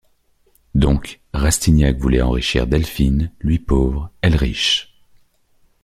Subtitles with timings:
[0.73, 4.99] Donc, Rastignac voulait enrichir Delphine, lui pauvre, elle riche!